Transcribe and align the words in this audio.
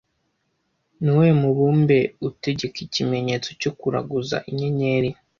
Ni 1.01 1.09
uwuhe 1.11 1.33
mubumbe 1.41 1.97
utegeka 2.27 2.77
ikimenyetso 2.85 3.49
cyo 3.61 3.71
kuraguza 3.79 4.37
inyenyeri 4.49 5.09